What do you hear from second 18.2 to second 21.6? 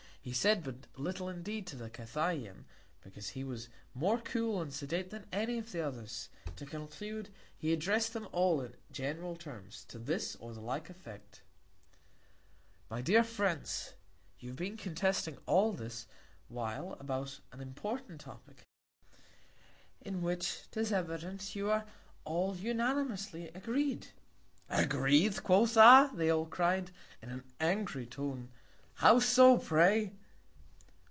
Topick, in which 'tis evident,